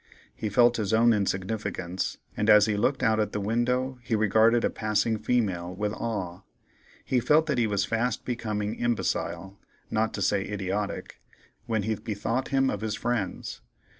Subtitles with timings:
[0.33, 4.65] He felt his own insignificance, and as he looked out at the window, he regarded
[4.65, 6.41] a passing female with awe.
[7.05, 9.59] He felt that he was fast becoming imbecile,
[9.91, 11.21] not to say idiotic,
[11.67, 13.61] when he bethought him of his friends.